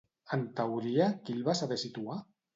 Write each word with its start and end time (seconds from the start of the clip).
En 0.37 0.45
teoria, 0.59 1.11
qui 1.27 1.37
el 1.37 1.45
va 1.51 1.57
saber 1.61 1.79
situar? 1.85 2.19